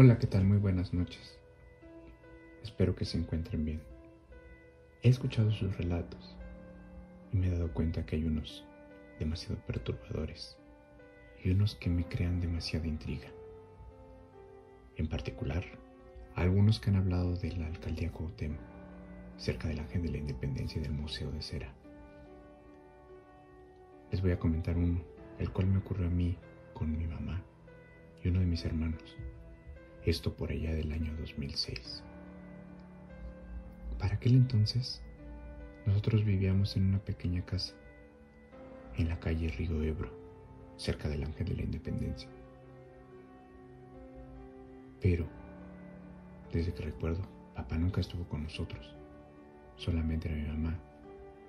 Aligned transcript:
Hola, 0.00 0.16
¿qué 0.20 0.28
tal? 0.28 0.44
Muy 0.44 0.58
buenas 0.58 0.94
noches. 0.94 1.40
Espero 2.62 2.94
que 2.94 3.04
se 3.04 3.18
encuentren 3.18 3.64
bien. 3.64 3.82
He 5.02 5.08
escuchado 5.08 5.50
sus 5.50 5.76
relatos 5.76 6.36
y 7.32 7.36
me 7.36 7.48
he 7.48 7.50
dado 7.50 7.74
cuenta 7.74 8.06
que 8.06 8.14
hay 8.14 8.22
unos 8.22 8.64
demasiado 9.18 9.56
perturbadores 9.66 10.56
y 11.42 11.50
unos 11.50 11.74
que 11.74 11.90
me 11.90 12.04
crean 12.04 12.40
demasiada 12.40 12.86
intriga. 12.86 13.26
En 14.94 15.08
particular, 15.08 15.64
algunos 16.36 16.78
que 16.78 16.90
han 16.90 16.96
hablado 16.96 17.34
de 17.34 17.56
la 17.56 17.66
alcaldía 17.66 18.12
Cuauhtémoc, 18.12 18.60
cerca 19.36 19.66
del 19.66 19.80
Ángel 19.80 20.02
de 20.02 20.10
la 20.10 20.18
Independencia 20.18 20.78
y 20.78 20.84
del 20.84 20.92
Museo 20.92 21.32
de 21.32 21.42
Cera. 21.42 21.74
Les 24.12 24.22
voy 24.22 24.30
a 24.30 24.38
comentar 24.38 24.76
uno, 24.76 25.02
el 25.40 25.50
cual 25.50 25.66
me 25.66 25.78
ocurrió 25.78 26.06
a 26.06 26.10
mí 26.10 26.36
con 26.72 26.96
mi 26.96 27.08
mamá 27.08 27.42
y 28.22 28.28
uno 28.28 28.38
de 28.38 28.46
mis 28.46 28.64
hermanos. 28.64 29.02
Esto 30.08 30.32
por 30.34 30.50
allá 30.50 30.72
del 30.72 30.90
año 30.92 31.14
2006. 31.18 32.02
Para 33.98 34.14
aquel 34.14 34.36
entonces, 34.36 35.02
nosotros 35.84 36.24
vivíamos 36.24 36.78
en 36.78 36.86
una 36.86 36.98
pequeña 36.98 37.44
casa 37.44 37.74
en 38.96 39.10
la 39.10 39.20
calle 39.20 39.48
Río 39.48 39.82
Ebro, 39.82 40.10
cerca 40.78 41.10
del 41.10 41.24
Ángel 41.24 41.48
de 41.48 41.56
la 41.56 41.62
Independencia. 41.64 42.30
Pero, 45.02 45.26
desde 46.54 46.72
que 46.72 46.84
recuerdo, 46.84 47.20
papá 47.54 47.76
nunca 47.76 48.00
estuvo 48.00 48.26
con 48.30 48.44
nosotros. 48.44 48.96
Solamente 49.76 50.28
era 50.28 50.38
mi 50.38 50.48
mamá, 50.48 50.80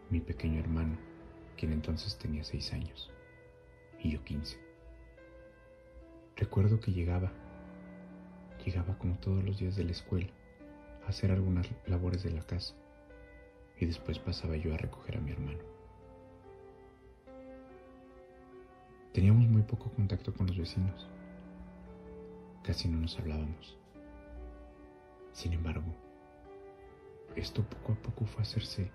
mi 0.09 0.19
pequeño 0.19 0.59
hermano, 0.59 0.97
quien 1.55 1.71
entonces 1.71 2.17
tenía 2.17 2.43
seis 2.43 2.73
años, 2.73 3.09
y 3.99 4.11
yo 4.11 4.23
quince. 4.25 4.57
Recuerdo 6.35 6.81
que 6.81 6.91
llegaba, 6.91 7.31
llegaba 8.65 8.97
como 8.97 9.17
todos 9.17 9.43
los 9.43 9.59
días 9.59 9.75
de 9.75 9.83
la 9.83 9.91
escuela, 9.91 10.29
a 11.05 11.09
hacer 11.09 11.31
algunas 11.31 11.67
labores 11.87 12.23
de 12.23 12.31
la 12.31 12.41
casa, 12.41 12.75
y 13.79 13.85
después 13.85 14.19
pasaba 14.19 14.57
yo 14.57 14.73
a 14.73 14.77
recoger 14.77 15.17
a 15.17 15.21
mi 15.21 15.31
hermano. 15.31 15.59
Teníamos 19.13 19.47
muy 19.47 19.63
poco 19.63 19.91
contacto 19.91 20.33
con 20.33 20.47
los 20.47 20.57
vecinos, 20.57 21.07
casi 22.63 22.87
no 22.87 22.99
nos 22.99 23.17
hablábamos. 23.17 23.77
Sin 25.33 25.53
embargo, 25.53 25.93
esto 27.35 27.63
poco 27.63 27.93
a 27.93 27.95
poco 27.95 28.25
fue 28.25 28.43
hacerse 28.43 28.91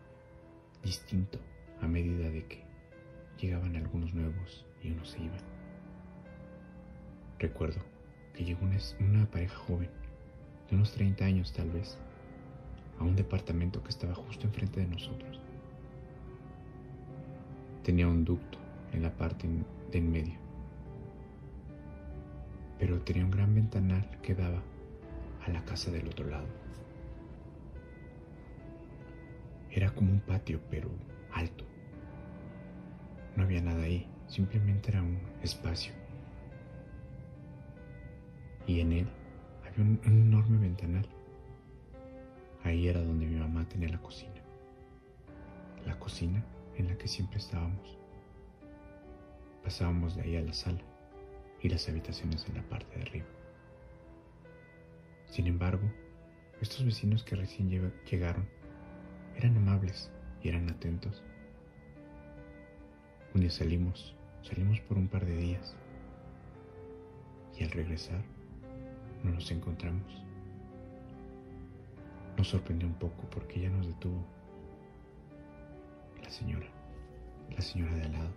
distinto 0.83 1.39
a 1.81 1.89
medida 1.89 2.29
de 2.31 2.47
que 2.47 2.65
llegaban 3.39 3.77
algunos 3.77 4.13
nuevos 4.15 4.67
y 4.83 4.93
unos 4.93 5.11
se 5.11 5.21
iban. 5.21 5.41
Recuerdo 7.39 7.94
que 8.35 8.45
llegó 8.45 8.67
una, 9.01 9.27
pareja 9.27 9.57
joven, 9.57 9.89
de 10.69 10.77
unos 10.77 10.93
30 10.93 11.25
años 11.25 11.53
tal 11.53 11.71
vez, 11.71 11.97
a 12.99 13.05
un 13.05 13.17
departamento 13.17 13.83
que 13.83 13.91
estaba 13.91 14.15
justo 14.15 14.47
enfrente 14.47 14.81
de 14.81 14.87
nosotros. 14.87 15.41
Tenía 17.83 18.09
un 18.09 18.25
ducto 18.25 18.59
en 18.93 19.03
la 19.03 19.11
parte 19.11 19.49
de 19.91 19.99
en 19.99 20.11
medio, 20.11 20.35
pero 22.79 23.01
tenía 23.03 23.25
un 23.25 23.31
gran 23.31 23.55
ventanal 23.55 24.09
que 24.23 24.35
daba 24.35 24.63
a 25.47 25.51
la 25.51 25.65
casa 25.65 25.91
del 25.91 26.09
otro 26.09 26.29
lado. 26.29 26.47
Era 29.71 29.91
como 29.91 30.13
un 30.13 30.21
patio, 30.21 30.61
pero 30.71 30.89
alto. 31.33 31.65
No 33.37 33.43
había 33.43 33.61
nada 33.61 33.83
ahí, 33.83 34.07
simplemente 34.29 34.91
era 34.91 35.03
un 35.03 35.19
espacio. 35.43 36.04
Y 38.67 38.81
en 38.81 38.93
él 38.93 39.07
había 39.67 39.85
un, 39.85 40.01
enorme 40.05 40.59
ventanal. 40.59 41.07
Ahí 42.63 42.89
era 42.89 43.03
donde 43.03 43.27
mi 43.27 43.37
mamá 43.37 43.69
tenía 43.69 43.89
la 43.89 44.01
cocina. 44.01 44.41
La 45.85 45.99
cocina 45.99 46.43
en 46.77 46.89
la 46.89 46.97
que 46.97 47.09
siempre 47.09 47.39
estábamos. 47.39 47.99
Pasábamos 49.63 50.17
de 50.17 50.23
ahí 50.23 50.37
a 50.37 50.43
la 50.43 50.53
sala 50.53 50.81
y 51.61 51.69
las 51.69 51.89
habitaciones 51.89 52.47
en 52.49 52.57
la 52.57 52.63
parte 52.63 52.97
de 52.97 53.03
arriba. 53.03 53.27
Sin 55.27 55.47
embargo, 55.47 55.91
estos 56.61 56.85
vecinos 56.85 57.25
que 57.25 57.37
recién 57.37 57.69
llegaron 58.11 58.49
eran 59.37 59.57
amables 59.57 60.11
y 60.43 60.49
eran 60.49 60.71
atentos. 60.71 61.23
Un 63.35 63.41
día 63.41 63.51
salimos, 63.51 64.15
salimos 64.43 64.81
por 64.81 64.97
un 64.97 65.09
par 65.09 65.27
de 65.27 65.37
días 65.37 65.77
y 67.59 67.65
al 67.65 67.71
regresar 67.71 68.23
no 69.25 69.33
nos 69.33 69.51
encontramos. 69.51 70.23
Nos 72.37 72.49
sorprendió 72.49 72.87
un 72.87 72.95
poco 72.95 73.29
porque 73.31 73.61
ya 73.61 73.71
nos 73.71 73.87
detuvo 73.87 74.25
la 76.23 76.31
señora, 76.31 76.67
la 77.51 77.61
señora 77.61 77.95
de 77.95 78.03
al 78.03 78.13
lado, 78.13 78.31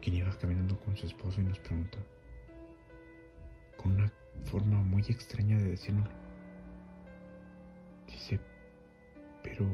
quien 0.00 0.16
iba 0.16 0.30
caminando 0.38 0.78
con 0.80 0.96
su 0.96 1.06
esposo 1.06 1.40
y 1.40 1.44
nos 1.44 1.58
preguntó, 1.58 1.98
con 3.76 3.92
una 3.92 4.12
forma 4.44 4.82
muy 4.82 5.02
extraña 5.02 5.58
de 5.58 5.70
decirnos, 5.70 6.08
dice, 8.06 8.40
pero 9.42 9.66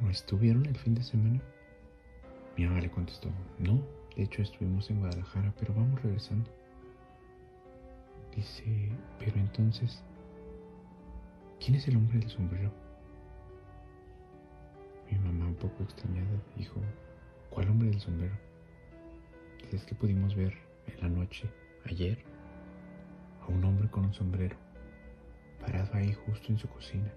¿no 0.00 0.10
estuvieron 0.10 0.66
el 0.66 0.76
fin 0.76 0.94
de 0.94 1.02
semana? 1.02 1.40
Mi 2.56 2.66
mamá 2.66 2.80
le 2.80 2.90
contestó, 2.90 3.30
no, 3.58 3.82
de 4.16 4.24
hecho 4.24 4.42
estuvimos 4.42 4.90
en 4.90 5.00
Guadalajara, 5.00 5.54
pero 5.58 5.74
vamos 5.74 6.02
regresando. 6.02 6.50
Dice, 8.34 8.64
pero 9.18 9.36
entonces, 9.36 10.02
¿quién 11.58 11.76
es 11.76 11.88
el 11.88 11.96
hombre 11.96 12.18
del 12.20 12.30
sombrero? 12.30 12.72
Mi 15.10 15.18
mamá, 15.18 15.46
un 15.46 15.56
poco 15.56 15.82
extrañada, 15.82 16.40
dijo, 16.56 16.80
¿cuál 17.50 17.68
hombre 17.68 17.90
del 17.90 18.00
sombrero? 18.00 18.34
Es 19.72 19.84
que 19.84 19.94
pudimos 19.94 20.34
ver 20.34 20.54
en 20.86 21.00
la 21.00 21.08
noche, 21.08 21.50
ayer, 21.86 22.18
a 23.42 23.46
un 23.48 23.64
hombre 23.64 23.88
con 23.90 24.04
un 24.04 24.14
sombrero, 24.14 24.56
parado 25.60 25.92
ahí 25.94 26.12
justo 26.12 26.52
en 26.52 26.58
su 26.58 26.68
cocina. 26.68 27.12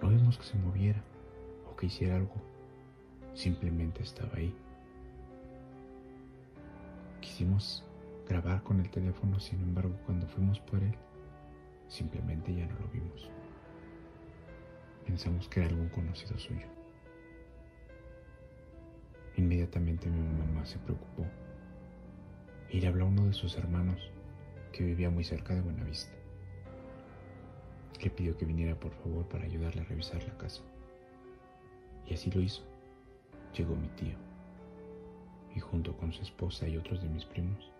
No 0.00 0.08
vimos 0.08 0.38
que 0.38 0.44
se 0.44 0.56
moviera 0.58 1.02
o 1.70 1.76
que 1.76 1.86
hiciera 1.86 2.16
algo, 2.16 2.34
simplemente 3.34 4.02
estaba 4.02 4.36
ahí. 4.36 4.54
Quisimos 7.20 7.84
grabar 8.28 8.62
con 8.62 8.80
el 8.80 8.90
teléfono, 8.90 9.38
sin 9.38 9.60
embargo, 9.62 9.94
cuando 10.04 10.26
fuimos 10.26 10.60
por 10.60 10.82
él, 10.82 10.94
simplemente 11.88 12.54
ya 12.54 12.66
no 12.66 12.78
lo 12.80 12.88
vimos. 12.88 13.30
Pensamos 15.06 15.48
que 15.48 15.60
era 15.60 15.68
algún 15.68 15.88
conocido 15.88 16.36
suyo. 16.38 16.66
Inmediatamente 19.36 20.08
mi 20.08 20.22
mamá 20.38 20.64
se 20.64 20.78
preocupó 20.78 21.26
y 22.70 22.80
le 22.80 22.88
habló 22.88 23.04
a 23.04 23.08
uno 23.08 23.26
de 23.26 23.32
sus 23.32 23.56
hermanos 23.56 24.10
que 24.72 24.82
vivía 24.82 25.10
muy 25.10 25.24
cerca 25.24 25.54
de 25.54 25.60
Buenavista. 25.60 26.12
Le 28.02 28.10
pidió 28.10 28.36
que 28.36 28.44
viniera 28.44 28.74
por 28.78 28.92
favor 28.92 29.26
para 29.28 29.44
ayudarle 29.44 29.82
a 29.82 29.84
revisar 29.84 30.22
la 30.24 30.36
casa. 30.36 30.62
Y 32.06 32.14
así 32.14 32.30
lo 32.30 32.40
hizo. 32.40 32.62
Llegó 33.56 33.74
mi 33.76 33.88
tío 33.88 34.16
y 35.54 35.60
junto 35.60 35.96
con 35.96 36.12
su 36.12 36.22
esposa 36.22 36.68
y 36.68 36.76
otros 36.76 37.02
de 37.02 37.08
mis 37.08 37.24
primos 37.24 37.72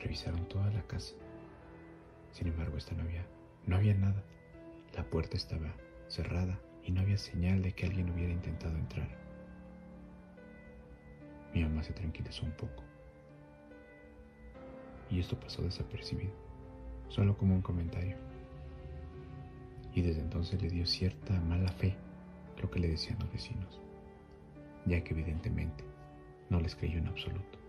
revisaron 0.00 0.48
toda 0.48 0.70
la 0.70 0.82
casa. 0.82 1.14
Sin 2.32 2.48
embargo, 2.48 2.76
esta 2.76 2.94
no 2.94 3.02
había, 3.02 3.26
no 3.66 3.76
había 3.76 3.94
nada. 3.94 4.22
La 4.94 5.04
puerta 5.04 5.36
estaba 5.36 5.72
cerrada 6.08 6.58
y 6.84 6.92
no 6.92 7.00
había 7.00 7.18
señal 7.18 7.62
de 7.62 7.72
que 7.72 7.86
alguien 7.86 8.10
hubiera 8.10 8.32
intentado 8.32 8.76
entrar. 8.76 9.08
Mi 11.54 11.62
mamá 11.62 11.82
se 11.82 11.92
tranquilizó 11.92 12.44
un 12.44 12.52
poco. 12.52 12.82
Y 15.10 15.20
esto 15.20 15.38
pasó 15.38 15.62
desapercibido, 15.62 16.32
solo 17.08 17.36
como 17.36 17.54
un 17.54 17.62
comentario. 17.62 18.16
Y 19.94 20.02
desde 20.02 20.20
entonces 20.20 20.60
le 20.60 20.68
dio 20.68 20.84
cierta 20.84 21.40
mala 21.40 21.72
fe 21.72 21.96
lo 22.60 22.70
que 22.70 22.80
le 22.80 22.88
decían 22.88 23.18
los 23.20 23.32
vecinos, 23.32 23.80
ya 24.84 25.02
que 25.02 25.14
evidentemente 25.14 25.84
no 26.50 26.60
les 26.60 26.74
creyó 26.74 26.98
en 26.98 27.08
absoluto. 27.08 27.65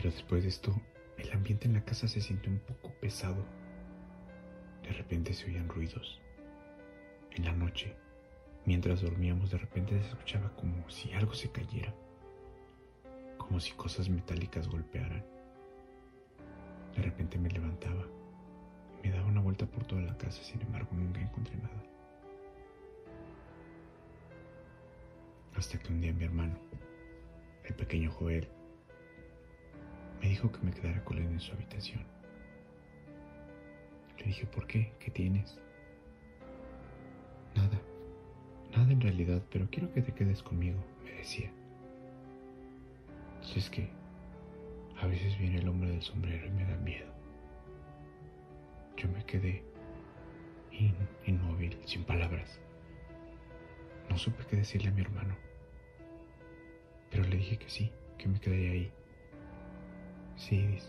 Pero 0.00 0.12
después 0.12 0.44
de 0.44 0.48
esto, 0.48 0.74
el 1.18 1.30
ambiente 1.32 1.68
en 1.68 1.74
la 1.74 1.84
casa 1.84 2.08
se 2.08 2.22
sintió 2.22 2.50
un 2.50 2.60
poco 2.60 2.90
pesado. 3.02 3.44
De 4.82 4.92
repente 4.94 5.34
se 5.34 5.44
oían 5.44 5.68
ruidos. 5.68 6.22
En 7.32 7.44
la 7.44 7.52
noche, 7.52 7.94
mientras 8.64 9.02
dormíamos, 9.02 9.50
de 9.50 9.58
repente 9.58 10.00
se 10.00 10.08
escuchaba 10.08 10.56
como 10.56 10.88
si 10.88 11.12
algo 11.12 11.34
se 11.34 11.50
cayera, 11.50 11.94
como 13.36 13.60
si 13.60 13.72
cosas 13.72 14.08
metálicas 14.08 14.68
golpearan. 14.68 15.22
De 16.96 17.02
repente 17.02 17.36
me 17.36 17.50
levantaba 17.50 18.06
y 19.04 19.06
me 19.06 19.14
daba 19.14 19.28
una 19.28 19.42
vuelta 19.42 19.66
por 19.66 19.84
toda 19.84 20.00
la 20.00 20.16
casa, 20.16 20.42
sin 20.42 20.62
embargo 20.62 20.88
nunca 20.92 21.20
encontré 21.20 21.56
nada. 21.56 21.82
Hasta 25.56 25.78
que 25.78 25.92
un 25.92 26.00
día 26.00 26.14
mi 26.14 26.24
hermano, 26.24 26.58
el 27.64 27.74
pequeño 27.74 28.10
Joel, 28.12 28.48
me 30.20 30.28
dijo 30.28 30.50
que 30.52 30.58
me 30.60 30.72
quedara 30.72 31.02
con 31.04 31.18
él 31.18 31.24
en 31.24 31.40
su 31.40 31.52
habitación. 31.52 32.04
Le 34.18 34.24
dije, 34.24 34.46
¿por 34.46 34.66
qué? 34.66 34.92
¿Qué 34.98 35.10
tienes? 35.10 35.58
Nada, 37.54 37.80
nada 38.76 38.92
en 38.92 39.00
realidad, 39.00 39.42
pero 39.50 39.68
quiero 39.70 39.92
que 39.92 40.02
te 40.02 40.12
quedes 40.12 40.42
conmigo, 40.42 40.78
me 41.04 41.12
decía. 41.12 41.50
Si 43.40 43.58
es 43.58 43.70
que 43.70 43.88
a 45.00 45.06
veces 45.06 45.38
viene 45.38 45.58
el 45.58 45.68
hombre 45.68 45.90
del 45.90 46.02
sombrero 46.02 46.46
y 46.46 46.50
me 46.50 46.64
da 46.64 46.76
miedo. 46.76 47.10
Yo 48.96 49.08
me 49.08 49.24
quedé 49.24 49.64
inmóvil, 51.26 51.78
sin 51.86 52.04
palabras. 52.04 52.60
No 54.08 54.18
supe 54.18 54.44
qué 54.48 54.56
decirle 54.56 54.88
a 54.88 54.92
mi 54.92 55.00
hermano, 55.02 55.36
pero 57.10 57.24
le 57.24 57.36
dije 57.36 57.58
que 57.58 57.68
sí, 57.68 57.92
que 58.18 58.28
me 58.28 58.40
quedaría 58.40 58.72
ahí. 58.72 58.92
Sí, 60.40 60.66
dice, 60.66 60.88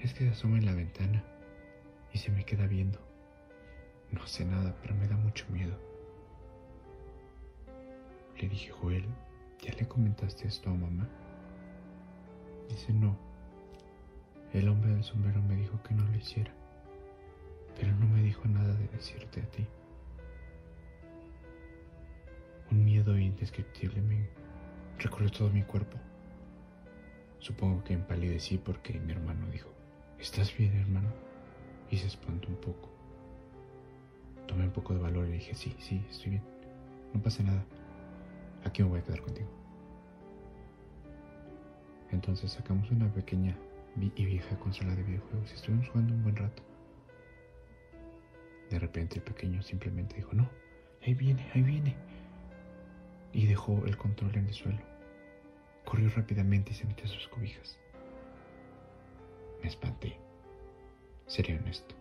es 0.00 0.12
que 0.14 0.24
se 0.24 0.30
asoma 0.30 0.58
en 0.58 0.66
la 0.66 0.74
ventana 0.74 1.22
y 2.12 2.18
se 2.18 2.32
me 2.32 2.44
queda 2.44 2.66
viendo. 2.66 2.98
No 4.10 4.26
sé 4.26 4.44
nada, 4.44 4.74
pero 4.82 4.96
me 4.96 5.06
da 5.06 5.16
mucho 5.16 5.46
miedo. 5.48 5.78
Le 8.36 8.48
dije, 8.48 8.72
Joel, 8.72 9.06
¿ya 9.62 9.72
le 9.74 9.86
comentaste 9.86 10.48
esto 10.48 10.70
a 10.70 10.74
mamá? 10.74 11.08
Dice, 12.68 12.92
no. 12.92 13.16
El 14.52 14.68
hombre 14.68 14.90
del 14.90 15.04
sombrero 15.04 15.40
me 15.42 15.54
dijo 15.54 15.80
que 15.84 15.94
no 15.94 16.04
lo 16.04 16.16
hiciera, 16.16 16.52
pero 17.78 17.94
no 17.94 18.08
me 18.08 18.24
dijo 18.24 18.44
nada 18.48 18.74
de 18.74 18.88
decirte 18.88 19.40
a 19.40 19.50
ti. 19.52 19.64
Un 22.72 22.84
miedo 22.84 23.16
indescriptible 23.16 24.02
me 24.02 24.28
recorrió 24.98 25.30
todo 25.30 25.48
mi 25.50 25.62
cuerpo. 25.62 25.96
Supongo 27.44 27.84
que 27.84 27.92
empalidecí 27.92 28.56
porque 28.56 28.98
mi 28.98 29.12
hermano 29.12 29.46
dijo, 29.50 29.68
¿estás 30.18 30.56
bien, 30.56 30.74
hermano? 30.78 31.10
Y 31.90 31.98
se 31.98 32.06
espantó 32.06 32.48
un 32.48 32.56
poco. 32.56 32.88
Tomé 34.46 34.64
un 34.64 34.70
poco 34.70 34.94
de 34.94 35.00
valor 35.00 35.28
y 35.28 35.32
dije, 35.32 35.54
sí, 35.54 35.76
sí, 35.78 36.02
estoy 36.08 36.30
bien. 36.30 36.42
No 37.12 37.20
pasa 37.20 37.42
nada. 37.42 37.62
Aquí 38.64 38.82
me 38.82 38.88
voy 38.88 39.00
a 39.00 39.02
quedar 39.02 39.20
contigo. 39.20 39.48
Entonces 42.12 42.50
sacamos 42.50 42.90
una 42.90 43.12
pequeña 43.12 43.54
y 44.00 44.24
vieja 44.24 44.58
consola 44.58 44.94
de 44.96 45.02
videojuegos 45.02 45.50
y 45.52 45.54
estuvimos 45.54 45.86
jugando 45.90 46.14
un 46.14 46.22
buen 46.22 46.36
rato. 46.36 46.62
De 48.70 48.78
repente 48.78 49.16
el 49.16 49.22
pequeño 49.22 49.62
simplemente 49.62 50.16
dijo, 50.16 50.32
no, 50.32 50.48
ahí 51.02 51.12
viene, 51.12 51.46
ahí 51.54 51.60
viene. 51.60 51.94
Y 53.34 53.44
dejó 53.44 53.84
el 53.84 53.98
control 53.98 54.34
en 54.34 54.46
el 54.46 54.54
suelo. 54.54 54.93
Corrió 55.94 56.10
rápidamente 56.10 56.72
y 56.72 56.74
se 56.74 56.86
metió 56.86 57.04
a 57.04 57.08
sus 57.08 57.28
cobijas. 57.28 57.78
Me 59.62 59.68
espanté, 59.68 60.16
seré 61.28 61.56
honesto, 61.56 61.94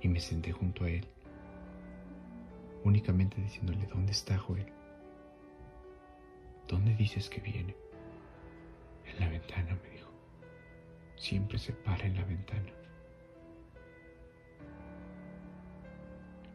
y 0.00 0.08
me 0.08 0.18
senté 0.18 0.50
junto 0.50 0.82
a 0.82 0.90
él, 0.90 1.06
únicamente 2.82 3.40
diciéndole, 3.40 3.86
¿dónde 3.86 4.10
está 4.10 4.36
Joel? 4.36 4.66
¿Dónde 6.66 6.96
dices 6.96 7.30
que 7.30 7.40
viene? 7.40 7.76
En 9.06 9.20
la 9.20 9.28
ventana, 9.28 9.78
me 9.80 9.90
dijo. 9.90 10.10
Siempre 11.14 11.58
se 11.60 11.72
para 11.74 12.06
en 12.06 12.16
la 12.16 12.24
ventana. 12.24 12.72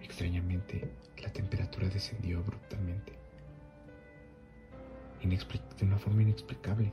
Extrañamente, 0.02 0.86
la 1.22 1.32
temperatura 1.32 1.88
descendió 1.88 2.40
abruptamente. 2.40 3.23
De 5.30 5.86
una 5.86 5.98
forma 5.98 6.22
inexplicable. 6.22 6.92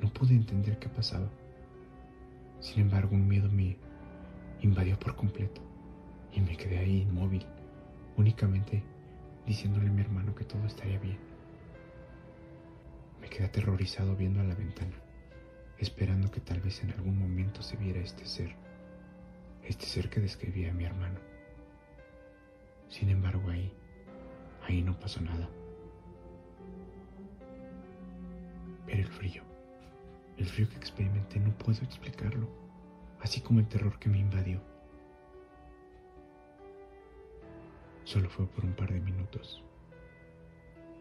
No 0.00 0.12
pude 0.12 0.34
entender 0.34 0.78
qué 0.78 0.88
pasaba. 0.88 1.28
Sin 2.60 2.80
embargo, 2.80 3.16
un 3.16 3.26
miedo 3.26 3.50
me 3.50 3.76
invadió 4.60 4.98
por 4.98 5.16
completo 5.16 5.60
y 6.32 6.40
me 6.40 6.56
quedé 6.56 6.78
ahí 6.78 7.02
inmóvil, 7.02 7.44
únicamente 8.16 8.82
diciéndole 9.46 9.88
a 9.88 9.92
mi 9.92 10.00
hermano 10.00 10.34
que 10.34 10.44
todo 10.44 10.64
estaría 10.64 10.98
bien. 10.98 11.18
Me 13.20 13.28
quedé 13.28 13.46
aterrorizado 13.46 14.14
viendo 14.14 14.40
a 14.40 14.44
la 14.44 14.54
ventana, 14.54 14.96
esperando 15.78 16.30
que 16.30 16.40
tal 16.40 16.60
vez 16.60 16.82
en 16.82 16.92
algún 16.92 17.18
momento 17.18 17.62
se 17.62 17.76
viera 17.76 18.00
este 18.00 18.26
ser, 18.26 18.54
este 19.64 19.86
ser 19.86 20.08
que 20.08 20.20
describía 20.20 20.70
a 20.70 20.74
mi 20.74 20.84
hermano. 20.84 21.18
Sin 22.88 23.08
embargo, 23.08 23.50
ahí, 23.50 23.72
ahí 24.68 24.82
no 24.82 24.98
pasó 24.98 25.20
nada. 25.20 25.48
Pero 28.86 29.02
el 29.02 29.08
frío, 29.08 29.42
el 30.38 30.46
frío 30.46 30.68
que 30.68 30.76
experimenté 30.76 31.40
no 31.40 31.50
puedo 31.58 31.82
explicarlo, 31.82 32.48
así 33.20 33.40
como 33.40 33.60
el 33.60 33.68
terror 33.68 33.98
que 33.98 34.08
me 34.08 34.18
invadió. 34.18 34.60
Solo 38.04 38.30
fue 38.30 38.46
por 38.46 38.64
un 38.64 38.72
par 38.74 38.92
de 38.92 39.00
minutos. 39.00 39.64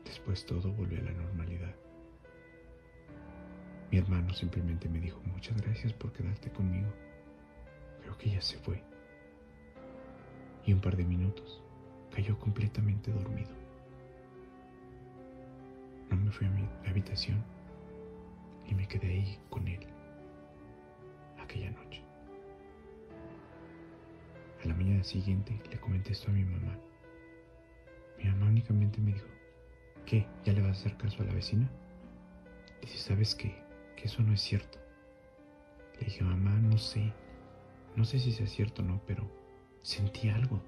Después 0.03 0.45
todo 0.45 0.71
volvió 0.73 0.99
a 0.99 1.03
la 1.03 1.11
normalidad. 1.11 1.75
Mi 3.91 3.99
hermano 3.99 4.33
simplemente 4.33 4.89
me 4.89 4.99
dijo 4.99 5.21
muchas 5.25 5.61
gracias 5.61 5.93
por 5.93 6.11
quedarte 6.11 6.51
conmigo. 6.51 6.89
Creo 8.01 8.17
que 8.17 8.31
ya 8.31 8.41
se 8.41 8.57
fue. 8.57 8.83
Y 10.65 10.73
un 10.73 10.81
par 10.81 10.97
de 10.97 11.05
minutos 11.05 11.61
cayó 12.13 12.37
completamente 12.39 13.11
dormido. 13.11 13.51
No 16.09 16.17
me 16.17 16.31
fui 16.31 16.47
a 16.47 16.49
mi 16.49 16.67
habitación 16.87 17.43
y 18.67 18.75
me 18.75 18.88
quedé 18.88 19.07
ahí 19.07 19.39
con 19.50 19.67
él 19.67 19.85
aquella 21.39 21.71
noche. 21.71 22.03
A 24.63 24.67
la 24.67 24.73
mañana 24.73 25.03
siguiente 25.03 25.59
le 25.69 25.79
comenté 25.79 26.13
esto 26.13 26.29
a 26.29 26.33
mi 26.33 26.44
mamá. 26.44 26.77
Mi 28.17 28.25
mamá 28.25 28.47
únicamente 28.47 29.00
me 29.00 29.13
dijo, 29.13 29.27
¿qué? 30.06 30.25
¿Ya 30.44 30.53
le 30.53 30.62
vas 30.62 30.77
a 30.77 30.79
hacer 30.79 30.97
caso 30.97 31.21
a 31.21 31.25
la 31.25 31.33
vecina? 31.33 31.69
Dice, 32.81 32.97
¿sabes 32.97 33.35
qué? 33.35 33.65
que 33.95 34.06
eso 34.06 34.21
no 34.21 34.33
es 34.33 34.41
cierto. 34.41 34.77
Le 36.00 36.06
dije, 36.06 36.23
mamá, 36.23 36.51
no 36.59 36.77
sé, 36.77 37.13
no 37.95 38.03
sé 38.03 38.19
si 38.19 38.31
sea 38.31 38.47
cierto 38.47 38.81
o 38.81 38.85
no, 38.85 39.01
pero 39.07 39.29
sentí 39.81 40.29
algo, 40.29 40.61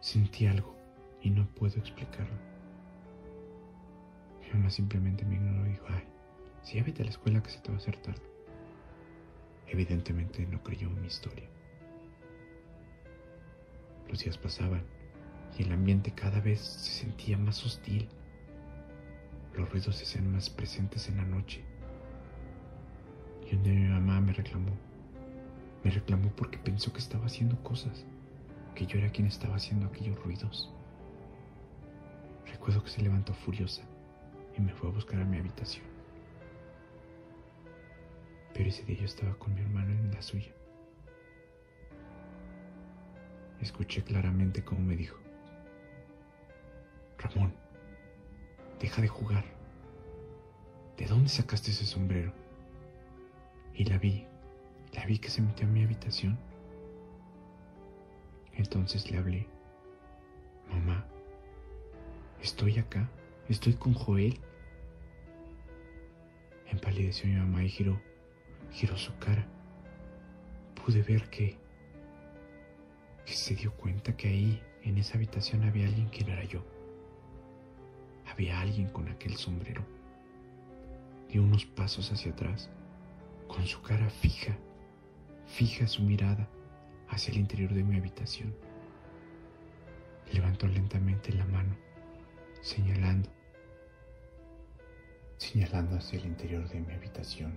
sentí 0.00 0.46
algo 0.46 0.76
y 1.22 1.30
no 1.30 1.46
puedo 1.54 1.78
explicarlo. 1.78 2.36
Mi 4.42 4.50
mamá 4.52 4.70
simplemente 4.70 5.24
me 5.24 5.36
ignoró 5.36 5.66
y 5.66 5.70
dijo, 5.70 5.86
ay, 5.88 6.04
si 6.64 6.76
ya 6.76 6.82
vete 6.82 7.02
a 7.02 7.04
la 7.04 7.10
escuela 7.10 7.42
que 7.42 7.50
se 7.50 7.60
te 7.60 7.68
va 7.68 7.76
a 7.76 7.78
hacer. 7.78 7.98
Evidentemente 9.68 10.46
no 10.46 10.62
creyó 10.62 10.88
en 10.88 11.00
mi 11.00 11.06
historia. 11.06 11.48
Los 14.08 14.20
días 14.20 14.38
pasaban 14.38 14.82
y 15.58 15.62
el 15.62 15.72
ambiente 15.72 16.12
cada 16.12 16.40
vez 16.40 16.60
se 16.60 17.04
sentía 17.04 17.36
más 17.38 17.64
hostil. 17.64 18.08
Los 19.54 19.70
ruidos 19.70 19.96
se 19.96 20.04
hacían 20.04 20.32
más 20.32 20.50
presentes 20.50 21.08
en 21.08 21.18
la 21.18 21.24
noche 21.24 21.62
y 23.46 23.54
donde 23.54 23.70
mi 23.70 23.88
mamá 23.88 24.20
me 24.20 24.32
reclamó. 24.32 24.72
Me 25.84 25.90
reclamó 25.90 26.30
porque 26.34 26.58
pensó 26.58 26.92
que 26.92 26.98
estaba 26.98 27.26
haciendo 27.26 27.62
cosas, 27.62 28.04
que 28.74 28.86
yo 28.86 28.98
era 28.98 29.10
quien 29.10 29.26
estaba 29.26 29.56
haciendo 29.56 29.86
aquellos 29.86 30.18
ruidos. 30.22 30.72
Recuerdo 32.46 32.82
que 32.82 32.90
se 32.90 33.02
levantó 33.02 33.34
furiosa 33.34 33.82
y 34.56 34.62
me 34.62 34.72
fue 34.72 34.88
a 34.88 34.92
buscar 34.92 35.20
a 35.20 35.24
mi 35.24 35.36
habitación. 35.36 35.93
Pero 38.54 38.68
ese 38.68 38.84
día 38.84 38.96
yo 39.00 39.04
estaba 39.04 39.34
con 39.34 39.54
mi 39.54 39.60
hermano 39.60 39.90
en 39.90 40.10
la 40.12 40.22
suya. 40.22 40.52
Escuché 43.60 44.02
claramente 44.02 44.64
cómo 44.64 44.80
me 44.80 44.96
dijo, 44.96 45.18
Ramón, 47.18 47.52
deja 48.80 49.02
de 49.02 49.08
jugar. 49.08 49.44
¿De 50.96 51.06
dónde 51.06 51.28
sacaste 51.28 51.70
ese 51.70 51.84
sombrero? 51.84 52.32
y 53.74 53.84
la 53.84 53.98
vi, 53.98 54.24
la 54.92 55.04
vi 55.06 55.18
que 55.18 55.28
se 55.28 55.42
metió 55.42 55.66
en 55.66 55.72
mi 55.72 55.82
habitación. 55.82 56.38
Entonces 58.52 59.10
le 59.10 59.18
hablé, 59.18 59.48
mamá, 60.70 61.04
estoy 62.40 62.78
acá, 62.78 63.10
estoy 63.48 63.74
con 63.74 63.94
Joel. 63.94 64.38
Empalideció 66.66 67.28
mi 67.28 67.36
mamá 67.36 67.64
y 67.64 67.68
giró, 67.68 68.00
giró 68.74 68.96
su 68.96 69.16
cara. 69.18 69.46
Pude 70.74 71.02
ver 71.02 71.30
que, 71.30 71.56
que 73.24 73.32
se 73.32 73.54
dio 73.54 73.72
cuenta 73.72 74.16
que 74.16 74.28
ahí, 74.28 74.62
en 74.82 74.98
esa 74.98 75.16
habitación, 75.16 75.62
había 75.62 75.86
alguien 75.86 76.10
que 76.10 76.24
era 76.24 76.42
yo. 76.44 76.62
Había 78.26 78.60
alguien 78.60 78.88
con 78.88 79.08
aquel 79.08 79.36
sombrero. 79.36 79.82
Dio 81.28 81.42
unos 81.42 81.64
pasos 81.64 82.10
hacia 82.12 82.32
atrás 82.32 82.68
con 83.46 83.64
su 83.66 83.80
cara 83.82 84.10
fija, 84.10 84.56
fija 85.46 85.86
su 85.86 86.02
mirada 86.02 86.48
hacia 87.08 87.32
el 87.32 87.38
interior 87.38 87.72
de 87.72 87.84
mi 87.84 87.96
habitación. 87.96 88.54
Levantó 90.32 90.66
lentamente 90.66 91.32
la 91.32 91.44
mano, 91.44 91.76
señalando, 92.60 93.30
señalando 95.36 95.96
hacia 95.96 96.18
el 96.18 96.26
interior 96.26 96.68
de 96.68 96.80
mi 96.80 96.92
habitación. 96.92 97.56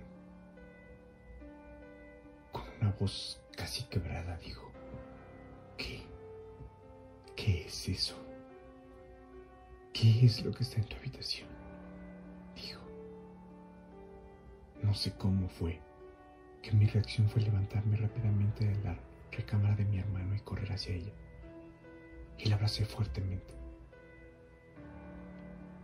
Voz 2.98 3.40
casi 3.56 3.84
quebrada 3.84 4.36
dijo, 4.38 4.70
¿qué? 5.76 6.02
¿Qué 7.36 7.66
es 7.66 7.88
eso? 7.88 8.16
¿Qué 9.92 10.26
es 10.26 10.44
lo 10.44 10.52
que 10.52 10.62
está 10.62 10.78
en 10.78 10.84
tu 10.84 10.96
habitación? 10.96 11.48
Dijo. 12.54 12.80
No 14.82 14.94
sé 14.94 15.12
cómo 15.16 15.48
fue, 15.48 15.80
que 16.62 16.72
mi 16.72 16.86
reacción 16.86 17.28
fue 17.28 17.42
levantarme 17.42 17.96
rápidamente 17.96 18.64
de 18.66 18.82
la 18.84 18.98
recámara 19.32 19.74
de 19.76 19.84
mi 19.84 19.98
hermano 19.98 20.34
y 20.34 20.40
correr 20.40 20.70
hacia 20.72 20.94
ella. 20.94 21.12
Y 22.38 22.48
la 22.48 22.56
abracé 22.56 22.84
fuertemente. 22.84 23.54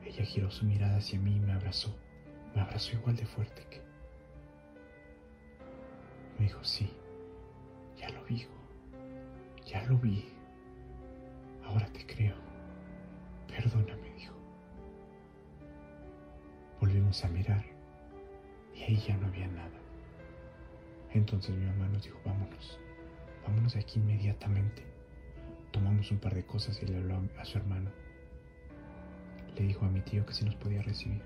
Ella 0.04 0.24
giró 0.24 0.50
su 0.50 0.64
mirada 0.64 0.98
hacia 0.98 1.18
mí 1.18 1.36
y 1.36 1.40
me 1.40 1.52
abrazó. 1.52 1.94
Me 2.54 2.60
abrazó 2.60 2.92
igual 2.96 3.16
de 3.16 3.26
fuerte 3.26 3.66
que... 3.68 3.82
Me 6.38 6.46
dijo, 6.46 6.62
sí, 6.62 6.90
vi, 8.24 8.46
ya 9.66 9.82
lo 9.84 9.98
vi. 9.98 10.28
Ahora 11.64 11.86
te 11.92 12.04
creo. 12.06 12.34
Perdóname, 13.48 14.10
dijo. 14.14 14.34
Volvimos 16.80 17.24
a 17.24 17.28
mirar 17.28 17.64
y 18.74 18.82
ahí 18.82 18.96
ya 18.96 19.16
no 19.16 19.26
había 19.26 19.48
nada. 19.48 19.80
Entonces 21.12 21.54
mi 21.54 21.64
mamá 21.64 21.88
nos 21.88 22.02
dijo, 22.04 22.18
vámonos, 22.24 22.78
vámonos 23.46 23.74
de 23.74 23.80
aquí 23.80 24.00
inmediatamente. 24.00 24.82
Tomamos 25.70 26.10
un 26.10 26.18
par 26.18 26.34
de 26.34 26.44
cosas 26.44 26.80
y 26.82 26.86
le 26.86 26.98
habló 26.98 27.22
a 27.38 27.44
su 27.44 27.58
hermano. 27.58 27.90
Le 29.56 29.62
dijo 29.62 29.84
a 29.86 29.88
mi 29.88 30.00
tío 30.00 30.26
que 30.26 30.34
si 30.34 30.44
nos 30.44 30.56
podía 30.56 30.82
recibir. 30.82 31.22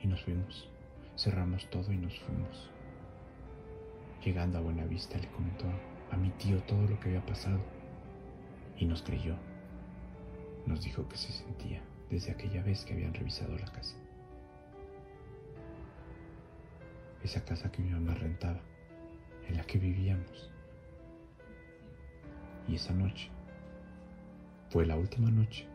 Y 0.00 0.06
nos 0.06 0.22
fuimos. 0.22 0.68
Cerramos 1.16 1.68
todo 1.70 1.92
y 1.92 1.96
nos 1.96 2.16
fuimos. 2.20 2.70
Llegando 4.24 4.58
a 4.58 4.60
Buenavista 4.60 5.16
le 5.18 5.28
comentó 5.28 5.66
a 6.10 6.16
mi 6.16 6.30
tío 6.30 6.60
todo 6.64 6.82
lo 6.82 6.98
que 6.98 7.08
había 7.08 7.24
pasado 7.24 7.60
y 8.76 8.84
nos 8.84 9.02
creyó. 9.02 9.36
Nos 10.66 10.82
dijo 10.82 11.08
que 11.08 11.16
se 11.16 11.32
sentía 11.32 11.82
desde 12.10 12.32
aquella 12.32 12.62
vez 12.62 12.84
que 12.84 12.94
habían 12.94 13.14
revisado 13.14 13.56
la 13.56 13.70
casa. 13.70 13.96
Esa 17.22 17.44
casa 17.44 17.70
que 17.70 17.82
mi 17.82 17.90
mamá 17.90 18.14
rentaba, 18.14 18.60
en 19.48 19.56
la 19.56 19.64
que 19.64 19.78
vivíamos. 19.78 20.50
Y 22.66 22.74
esa 22.74 22.92
noche 22.92 23.30
fue 24.70 24.84
la 24.84 24.96
última 24.96 25.30
noche 25.30 25.66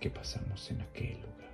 que 0.00 0.10
pasamos 0.10 0.70
en 0.70 0.80
aquel 0.80 1.20
lugar. 1.20 1.49